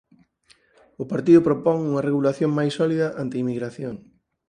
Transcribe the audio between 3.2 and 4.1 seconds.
ante a inmigración.